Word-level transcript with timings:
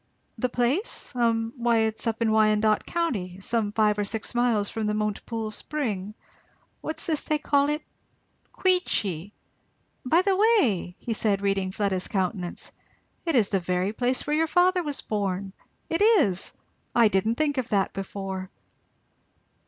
"The 0.39 0.49
place? 0.49 1.11
Hum 1.11 1.53
why 1.57 1.77
it's 1.81 2.07
up 2.07 2.23
in 2.23 2.31
Wyandot 2.31 2.87
County 2.87 3.39
some 3.39 3.71
five 3.71 3.99
or 3.99 4.03
six 4.03 4.33
miles 4.33 4.67
from 4.67 4.87
the 4.87 4.95
Montepoole 4.95 5.51
Spring 5.51 6.15
what's 6.81 7.05
this 7.05 7.21
they 7.21 7.37
call 7.37 7.69
it? 7.69 7.83
Queechy! 8.51 9.31
By 10.03 10.23
the 10.23 10.35
way!" 10.35 10.95
said 11.13 11.39
he, 11.41 11.43
reading 11.43 11.71
Fleda's 11.71 12.07
countenance, 12.07 12.71
"it 13.25 13.35
is 13.35 13.49
the 13.49 13.59
very 13.59 13.93
place 13.93 14.25
where 14.25 14.35
your 14.35 14.47
father 14.47 14.81
was 14.81 15.01
born! 15.01 15.53
it 15.87 16.01
is! 16.01 16.53
I 16.95 17.07
didn't 17.07 17.35
think 17.35 17.59
of 17.59 17.69
that 17.69 17.93
before." 17.93 18.49